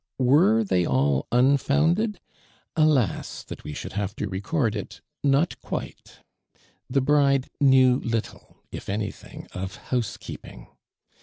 Were 0.17 0.63
they 0.63 0.83
all 0.83 1.27
unfounded? 1.31 2.19
Alas! 2.75 3.43
that 3.43 3.63
we 3.63 3.71
should 3.73 3.93
have 3.93 4.15
to 4.15 4.27
record 4.27 4.75
it— 4.75 4.99
not((uite. 5.23 6.21
The 6.89 7.01
bride 7.01 7.49
knew 7.59 7.97
little, 7.99 8.63
if 8.71 8.89
anything, 8.89 9.45
of 9.53 9.77
liouse 9.91 10.19
keeping. 10.19 10.69